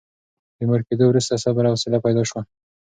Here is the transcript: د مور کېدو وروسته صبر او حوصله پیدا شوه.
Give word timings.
د 0.57 0.59
مور 0.69 0.81
کېدو 0.87 1.03
وروسته 1.07 1.41
صبر 1.43 1.63
او 1.67 1.73
حوصله 1.75 1.97
پیدا 2.05 2.23
شوه. 2.29 2.41